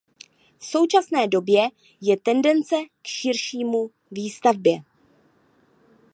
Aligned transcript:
V 0.59 0.65
současné 0.65 1.27
době 1.27 1.61
je 2.01 2.17
tendence 2.19 2.75
k 3.01 3.07
širšímu 3.07 3.89
výsadbě. 4.11 4.77